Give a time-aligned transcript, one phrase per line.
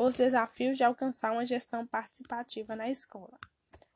[0.00, 3.36] Os desafios de alcançar uma gestão participativa na escola.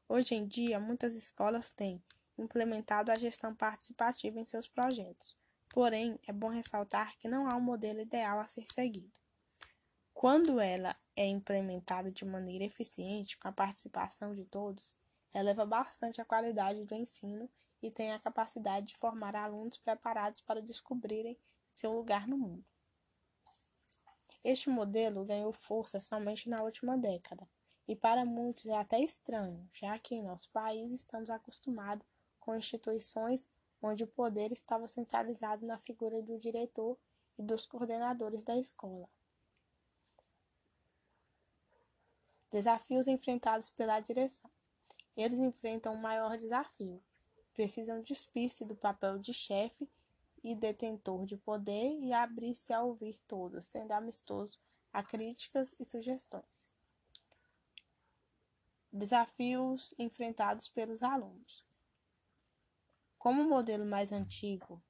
[0.09, 2.03] Hoje em dia, muitas escolas têm
[2.37, 5.37] implementado a gestão participativa em seus projetos.
[5.69, 9.13] Porém, é bom ressaltar que não há um modelo ideal a ser seguido.
[10.13, 14.97] Quando ela é implementada de maneira eficiente, com a participação de todos,
[15.33, 17.49] eleva bastante a qualidade do ensino
[17.81, 21.39] e tem a capacidade de formar alunos preparados para descobrirem
[21.73, 22.72] seu lugar no mundo.
[24.45, 27.49] Este modelo ganhou força somente na última década,
[27.87, 32.07] e para muitos é até estranho, já que em nosso país estamos acostumados
[32.41, 33.49] com instituições
[33.81, 36.99] onde o poder estava centralizado na figura do diretor
[37.39, 39.09] e dos coordenadores da escola.
[42.51, 44.51] Desafios enfrentados pela direção.
[45.17, 47.03] Eles enfrentam um maior desafio.
[47.55, 49.89] Precisam despir-se do papel de chefe
[50.43, 54.59] e detentor de poder e abrir-se a ouvir todos, sendo amistoso
[54.93, 56.67] a críticas e sugestões.
[58.93, 61.65] Desafios enfrentados pelos alunos.
[63.19, 64.83] Como o modelo mais antigo,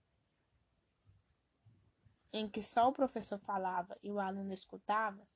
[2.33, 5.27] em que só o professor falava e o aluno escutava,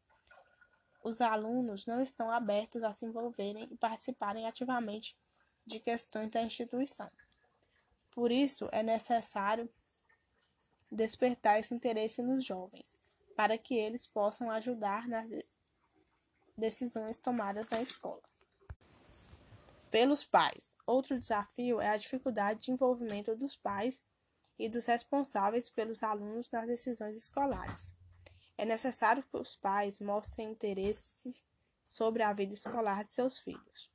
[1.04, 5.16] os alunos não estão abertos a se envolverem e participarem ativamente
[5.64, 7.10] de questões da instituição.
[8.10, 9.70] Por isso, é necessário
[10.90, 12.96] despertar esse interesse nos jovens,
[13.34, 15.30] para que eles possam ajudar nas
[16.56, 18.22] decisões tomadas na escola.
[19.90, 20.76] Pelos pais.
[20.86, 24.02] Outro desafio é a dificuldade de envolvimento dos pais
[24.58, 27.92] e dos responsáveis pelos alunos nas decisões escolares.
[28.58, 31.30] É necessário que os pais mostrem interesse
[31.86, 33.90] sobre a vida escolar de seus filhos.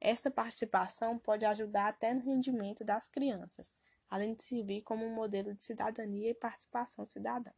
[0.00, 3.78] Essa participação pode ajudar até no rendimento das crianças,
[4.10, 7.52] além de servir como um modelo de cidadania e participação cidadã.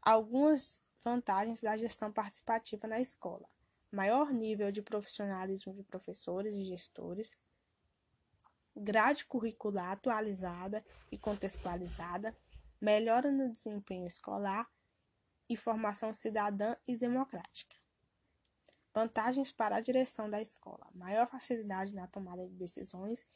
[0.00, 3.46] Algumas vantagens da gestão participativa na escola:
[3.92, 7.36] maior nível de profissionalismo de professores e gestores,
[8.74, 10.82] grade curricular atualizada
[11.12, 12.34] e contextualizada,
[12.80, 14.70] melhora no desempenho escolar
[15.48, 17.76] e formação cidadã e democrática.
[18.94, 23.26] Vantagens para a direção da escola: maior facilidade na tomada de decisões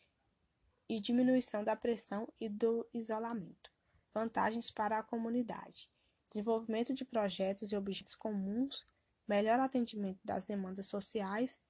[0.90, 3.70] e diminuição da pressão e do isolamento.
[4.12, 5.88] Vantagens para a comunidade:
[6.26, 8.84] desenvolvimento de projetos e objetos comuns,
[9.26, 11.60] melhor atendimento das demandas sociais,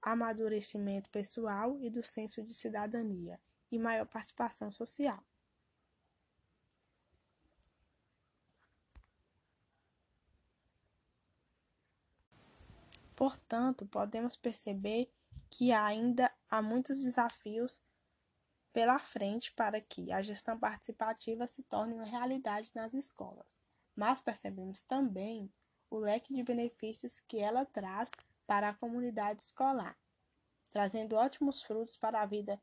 [0.00, 5.24] amadurecimento pessoal e do senso de cidadania e maior participação social.
[13.16, 15.10] Portanto, podemos perceber
[15.50, 17.80] que ainda há muitos desafios
[18.78, 23.58] pela frente para que a gestão participativa se torne uma realidade nas escolas,
[23.92, 25.52] mas percebemos também
[25.90, 28.08] o leque de benefícios que ela traz
[28.46, 29.98] para a comunidade escolar,
[30.70, 32.62] trazendo ótimos frutos para a vida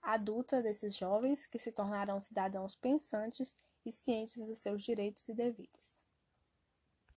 [0.00, 5.98] adulta desses jovens que se tornarão cidadãos pensantes e cientes dos seus direitos e deveres.